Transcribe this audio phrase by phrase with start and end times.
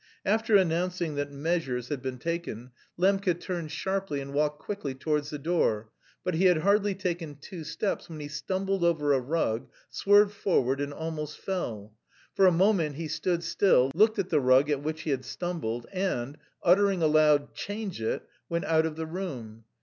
[0.25, 5.37] After announcing that measures had been taken, Lembke turned sharply and walked quickly towards the
[5.37, 5.89] door,
[6.23, 10.81] but he had hardly taken two steps when he stumbled over a rug, swerved forward,
[10.81, 11.93] and almost fell.
[12.33, 15.85] For a moment he stood still, looked at the rug at which he had stumbled,
[15.93, 19.65] and, uttering aloud "Change it!" went out of the room.